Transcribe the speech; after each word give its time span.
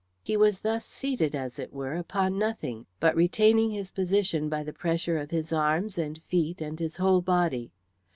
He 0.23 0.35
was 0.35 0.61
thus 0.61 0.83
seated 0.83 1.35
as 1.35 1.59
it 1.59 1.71
were 1.71 1.93
upon 1.93 2.39
nothing, 2.39 2.87
but 2.99 3.15
retaining 3.15 3.69
his 3.69 3.91
position 3.91 4.49
by 4.49 4.63
the 4.63 4.73
pressure 4.73 5.19
of 5.19 5.29
his 5.29 5.53
arms 5.53 5.95
and 5.95 6.19
feet 6.23 6.59
and 6.59 6.79
his 6.79 6.97
whole 6.97 7.21
body. 7.21 7.71